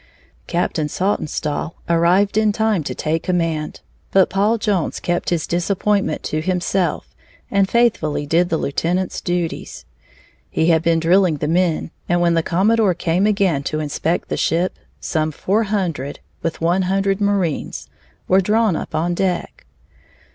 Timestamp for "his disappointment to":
5.29-6.41